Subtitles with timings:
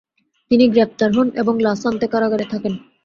[0.51, 2.73] তিনি গ্রেপ্তার হন এবং লা সান্তে কারাগার-এ থাকেন।